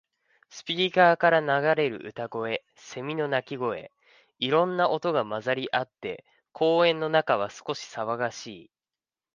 [0.49, 3.91] スピーカーから流れる歌声、セミの鳴き声。
[4.39, 8.71] いろんな音が混ざり合って、公園の中は少し騒がしい。